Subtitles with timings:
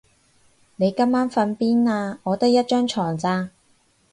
[0.77, 2.17] 你今晚瞓邊啊？
[2.23, 3.51] 我得一張床咋